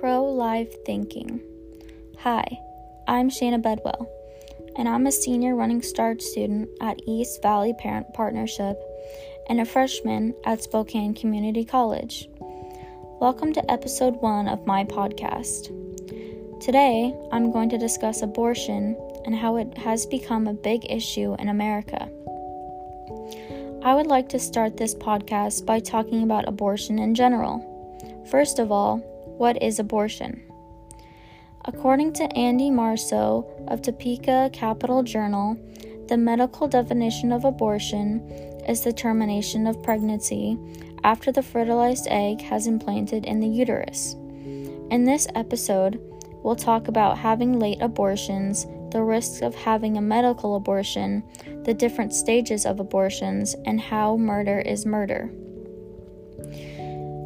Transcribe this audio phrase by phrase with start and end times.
[0.00, 1.40] Pro Life Thinking.
[2.18, 2.44] Hi,
[3.08, 4.06] I'm Shana Bedwell,
[4.76, 8.78] and I'm a senior Running Start student at East Valley Parent Partnership
[9.48, 12.28] and a freshman at Spokane Community College.
[13.20, 15.70] Welcome to episode one of my podcast.
[16.60, 21.48] Today, I'm going to discuss abortion and how it has become a big issue in
[21.48, 22.10] America.
[23.82, 27.72] I would like to start this podcast by talking about abortion in general.
[28.30, 29.02] First of all,
[29.38, 30.42] what is abortion?
[31.64, 35.56] According to Andy Marso of Topeka Capital Journal,
[36.08, 38.20] the medical definition of abortion
[38.68, 40.56] is the termination of pregnancy
[41.02, 44.14] after the fertilized egg has implanted in the uterus.
[44.90, 46.00] In this episode,
[46.44, 51.24] we'll talk about having late abortions, the risks of having a medical abortion,
[51.64, 55.28] the different stages of abortions, and how murder is murder.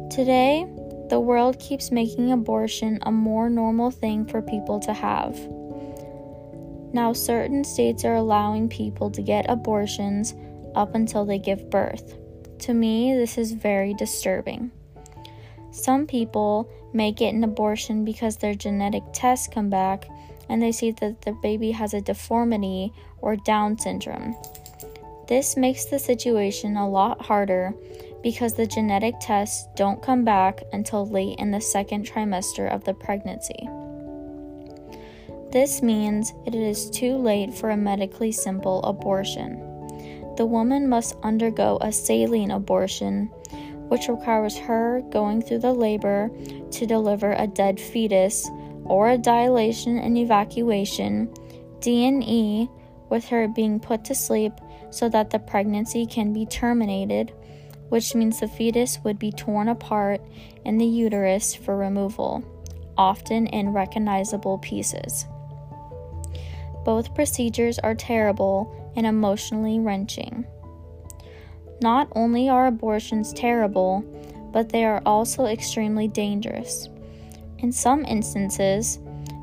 [0.09, 0.65] Today,
[1.11, 5.37] the world keeps making abortion a more normal thing for people to have.
[6.93, 10.33] Now, certain states are allowing people to get abortions
[10.73, 12.15] up until they give birth.
[12.59, 14.71] To me, this is very disturbing.
[15.71, 20.07] Some people may get an abortion because their genetic tests come back
[20.47, 24.33] and they see that the baby has a deformity or Down syndrome.
[25.27, 27.73] This makes the situation a lot harder
[28.23, 32.93] because the genetic tests don't come back until late in the second trimester of the
[32.93, 33.67] pregnancy.
[35.51, 39.59] This means it is too late for a medically simple abortion.
[40.37, 43.25] The woman must undergo a saline abortion,
[43.89, 46.31] which requires her going through the labor
[46.71, 48.49] to deliver a dead fetus
[48.85, 51.33] or a dilation and evacuation,
[51.81, 52.69] D&E,
[53.09, 54.53] with her being put to sleep
[54.89, 57.33] so that the pregnancy can be terminated
[57.91, 60.21] which means the fetus would be torn apart
[60.63, 62.41] in the uterus for removal,
[62.97, 65.25] often in recognizable pieces.
[66.85, 70.45] Both procedures are terrible and emotionally wrenching.
[71.81, 74.05] Not only are abortions terrible,
[74.53, 76.87] but they are also extremely dangerous.
[77.57, 78.99] In some instances,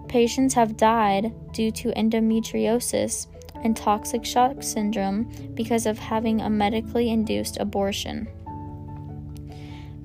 [0.08, 3.26] patients have died due to endometriosis
[3.62, 8.26] and toxic shock syndrome because of having a medically induced abortion.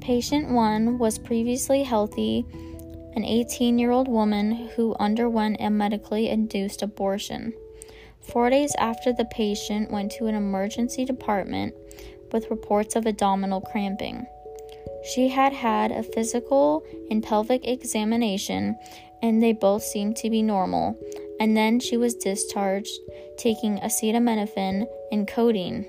[0.03, 2.45] Patient 1 was previously healthy,
[3.15, 7.53] an 18 year old woman who underwent a medically induced abortion.
[8.19, 11.73] Four days after the patient went to an emergency department
[12.33, 14.25] with reports of abdominal cramping.
[15.13, 18.77] She had had a physical and pelvic examination,
[19.21, 20.99] and they both seemed to be normal.
[21.39, 22.91] And then she was discharged,
[23.37, 25.85] taking acetaminophen and codeine.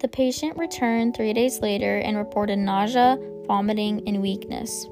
[0.00, 4.86] The patient returned three days later and reported nausea, vomiting, and weakness.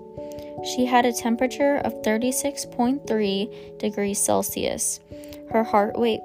[0.74, 5.00] She had a temperature of 36.3 degrees Celsius.
[5.50, 6.20] Her heart rate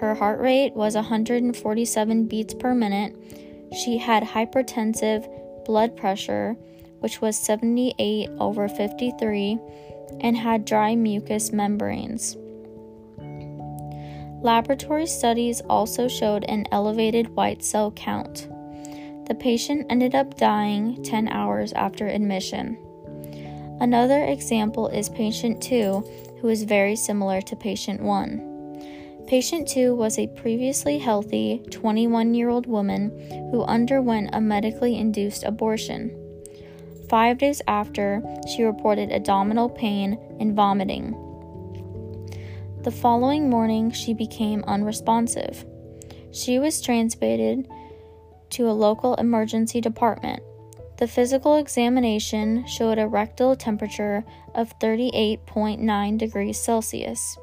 [0.00, 3.14] her heart rate was 147 beats per minute.
[3.72, 6.56] She had hypertensive blood pressure,
[6.98, 9.58] which was 78 over 53,
[10.20, 12.36] and had dry mucous membranes.
[14.42, 18.48] Laboratory studies also showed an elevated white cell count.
[19.26, 22.76] The patient ended up dying 10 hours after admission.
[23.80, 29.24] Another example is patient 2, who is very similar to patient 1.
[29.26, 33.10] Patient 2 was a previously healthy 21 year old woman
[33.50, 36.14] who underwent a medically induced abortion.
[37.08, 41.14] Five days after, she reported abdominal pain and vomiting.
[42.84, 45.64] The following morning, she became unresponsive.
[46.32, 47.66] She was transported
[48.50, 50.42] to a local emergency department.
[50.98, 54.22] The physical examination showed a rectal temperature
[54.54, 57.38] of 38.9 degrees Celsius.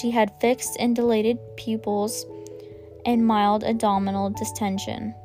[0.00, 2.24] She had fixed and dilated pupils
[3.04, 5.16] and mild abdominal distension.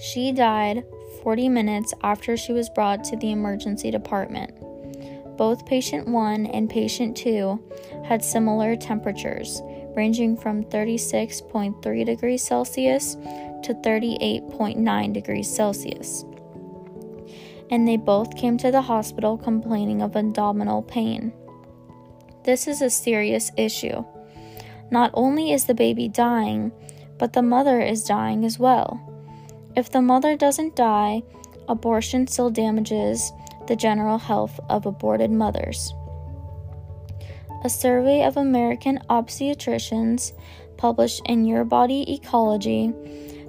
[0.00, 0.82] She died
[1.22, 4.59] 40 minutes after she was brought to the emergency department.
[5.40, 9.62] Both patient 1 and patient 2 had similar temperatures,
[9.96, 13.14] ranging from 36.3 degrees Celsius
[13.62, 16.26] to 38.9 degrees Celsius.
[17.70, 21.32] And they both came to the hospital complaining of abdominal pain.
[22.44, 24.04] This is a serious issue.
[24.90, 26.70] Not only is the baby dying,
[27.18, 29.00] but the mother is dying as well.
[29.74, 31.22] If the mother doesn't die,
[31.66, 33.32] abortion still damages
[33.70, 35.94] the general health of aborted mothers.
[37.62, 40.32] A survey of American obstetricians
[40.76, 42.92] published in Your Body Ecology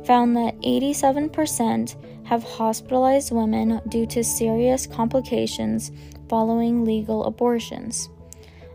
[0.06, 1.96] found that 87%
[2.28, 5.92] have hospitalized women due to serious complications
[6.30, 8.08] following legal abortions.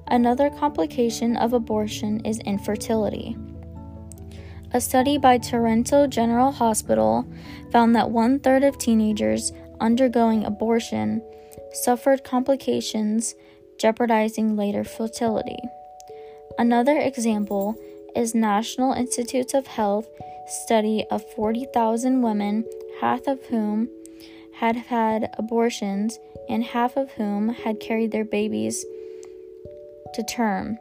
[0.08, 3.36] Another complication of abortion is infertility.
[4.72, 7.24] A study by Toronto General Hospital
[7.70, 11.22] found that one third of teenagers undergoing abortion
[11.84, 13.34] suffered complications
[13.78, 15.58] jeopardizing later fertility.
[16.58, 17.76] Another example
[18.14, 20.08] is National Institutes of Health
[20.64, 22.64] study of 40,000 women,
[23.00, 23.88] half of whom
[24.54, 26.18] had had abortions
[26.48, 28.84] and half of whom had carried their babies
[30.14, 30.78] to term.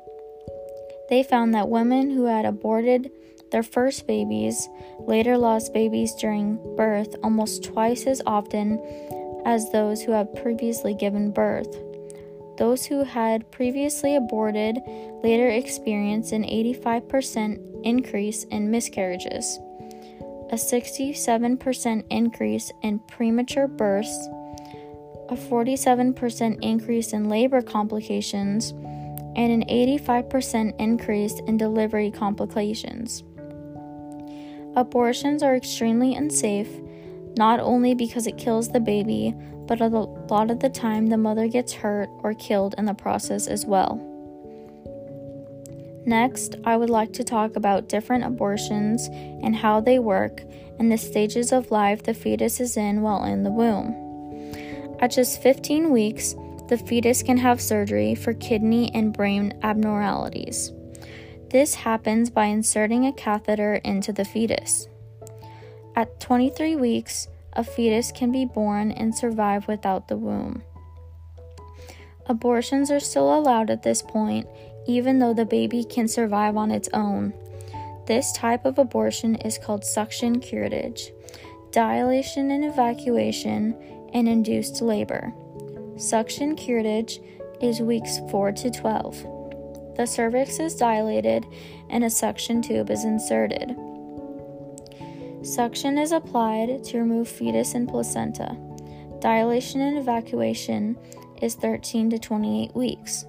[1.10, 3.12] They found that women who had aborted
[3.52, 4.70] their first babies
[5.00, 8.80] later lost babies during birth almost twice as often
[9.46, 11.80] as those who have previously given birth.
[12.58, 14.80] Those who had previously aborted
[15.24, 19.60] later experienced an 85% increase in miscarriages,
[20.52, 24.28] a 67% increase in premature births,
[25.30, 28.72] a 47% increase in labor complications,
[29.36, 33.24] and an 85% increase in delivery complications.
[34.76, 36.70] Abortions are extremely unsafe,
[37.38, 39.36] not only because it kills the baby,
[39.68, 43.48] but a lot of the time the mother gets hurt or killed in the process
[43.48, 44.02] as well.
[46.06, 50.44] Next, I would like to talk about different abortions and how they work
[50.78, 53.96] and the stages of life the fetus is in while in the womb.
[55.00, 56.36] At just 15 weeks,
[56.68, 60.72] the fetus can have surgery for kidney and brain abnormalities.
[61.50, 64.88] This happens by inserting a catheter into the fetus.
[65.96, 70.62] At 23 weeks, a fetus can be born and survive without the womb.
[72.26, 74.46] Abortions are still allowed at this point,
[74.88, 77.34] even though the baby can survive on its own.
[78.08, 81.12] This type of abortion is called suction curettage,
[81.72, 83.74] dilation and evacuation,
[84.14, 85.34] and induced labor.
[85.96, 87.24] Suction curettage
[87.62, 89.96] is weeks 4 to 12.
[89.96, 91.46] The cervix is dilated
[91.90, 93.78] and a suction tube is inserted.
[95.46, 98.58] Suction is applied to remove fetus and placenta.
[99.20, 100.98] Dilation and evacuation
[101.40, 103.26] is 13 to 28 weeks.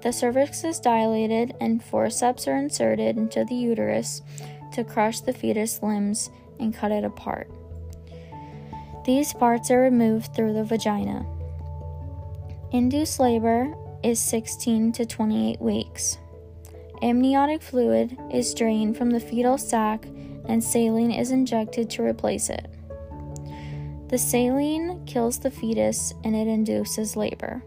[0.00, 4.22] The cervix is dilated and forceps are inserted into the uterus
[4.74, 6.30] to crush the fetus limbs
[6.60, 7.50] and cut it apart.
[9.04, 11.26] These parts are removed through the vagina.
[12.70, 13.74] Induced labor
[14.04, 16.16] is 16 to 28 weeks.
[17.02, 20.06] Amniotic fluid is drained from the fetal sac
[20.50, 22.66] and saline is injected to replace it.
[24.08, 27.62] The saline kills the fetus and it induces labor.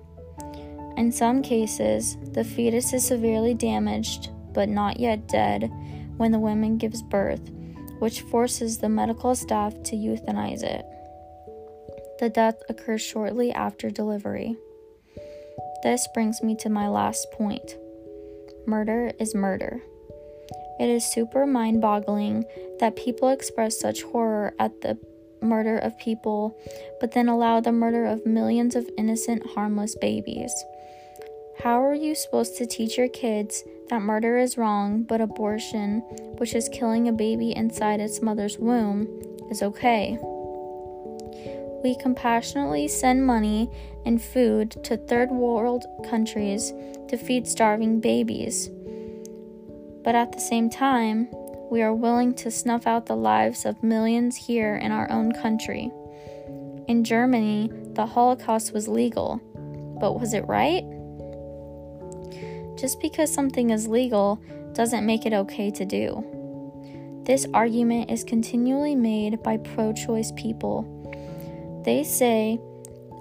[0.98, 5.72] In some cases, the fetus is severely damaged but not yet dead
[6.18, 7.50] when the woman gives birth,
[8.00, 10.86] which forces the medical staff to euthanize it.
[12.20, 14.58] The death occurs shortly after delivery.
[15.82, 17.78] This brings me to my last point
[18.66, 19.82] murder is murder.
[20.84, 22.44] It is super mind boggling
[22.82, 24.98] that people express such horror at the
[25.42, 26.60] murder of people,
[27.00, 30.54] but then allow the murder of millions of innocent, harmless babies.
[31.60, 36.00] How are you supposed to teach your kids that murder is wrong, but abortion,
[36.40, 39.08] which is killing a baby inside its mother's womb,
[39.50, 40.20] is okay?
[41.84, 43.70] we compassionately send money
[44.06, 46.74] and food to third world countries
[47.10, 48.70] to feed starving babies.
[50.04, 51.30] But at the same time,
[51.72, 55.92] we are willing to snuff out the lives of millions here in our own country.
[56.88, 59.40] In Germany, the Holocaust was legal,
[60.00, 60.84] but was it right?
[62.78, 64.42] Just because something is legal
[64.74, 67.22] doesn't make it okay to do.
[67.26, 70.90] This argument is continually made by pro choice people
[71.84, 72.60] they say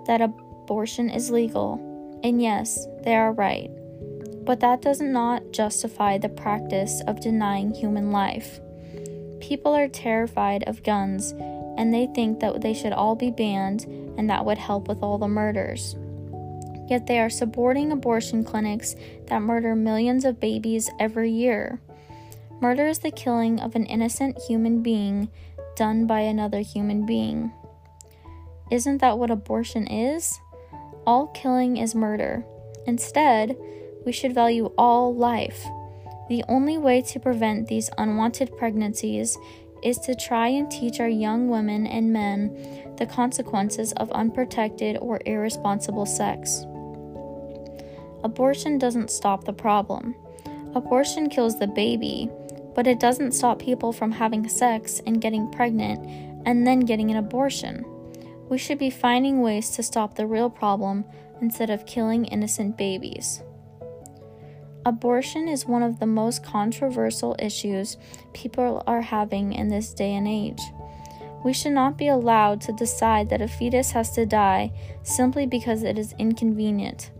[0.06, 3.70] that abortion is legal, and yes, they are right.
[4.44, 8.60] But that does not justify the practice of denying human life.
[9.40, 11.32] People are terrified of guns,
[11.76, 13.84] and they think that they should all be banned,
[14.16, 15.96] and that would help with all the murders.
[16.88, 18.96] Yet they are supporting abortion clinics
[19.26, 21.80] that murder millions of babies every year.
[22.60, 25.28] Murder is the killing of an innocent human being
[25.74, 27.52] done by another human being.
[28.70, 30.38] Isn't that what abortion is?
[31.06, 32.44] All killing is murder.
[32.86, 33.56] Instead,
[34.04, 35.64] we should value all life.
[36.28, 39.36] The only way to prevent these unwanted pregnancies
[39.82, 45.20] is to try and teach our young women and men the consequences of unprotected or
[45.26, 46.64] irresponsible sex.
[48.24, 50.14] Abortion doesn't stop the problem.
[50.74, 52.30] Abortion kills the baby,
[52.74, 56.06] but it doesn't stop people from having sex and getting pregnant
[56.46, 57.84] and then getting an abortion.
[58.48, 61.04] We should be finding ways to stop the real problem
[61.40, 63.42] instead of killing innocent babies.
[64.84, 67.96] Abortion is one of the most controversial issues
[68.32, 70.60] people are having in this day and age.
[71.44, 74.72] We should not be allowed to decide that a fetus has to die
[75.04, 77.12] simply because it is inconvenient.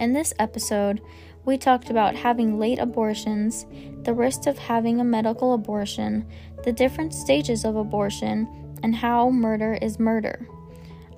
[0.00, 1.02] In this episode,
[1.44, 3.66] we talked about having late abortions,
[4.02, 6.26] the risk of having a medical abortion,
[6.64, 8.48] the different stages of abortion,
[8.82, 10.48] and how murder is murder.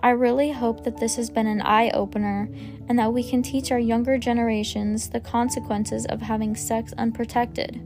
[0.00, 2.48] I really hope that this has been an eye opener
[2.88, 7.80] and that we can teach our younger generations the consequences of having sex unprotected.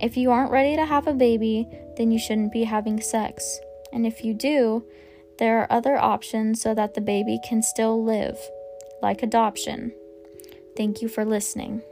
[0.00, 3.58] If you aren't ready to have a baby, then you shouldn't be having sex.
[3.92, 4.84] And if you do,
[5.38, 8.38] there are other options so that the baby can still live,
[9.02, 9.92] like adoption.
[10.76, 11.82] Thank you for listening.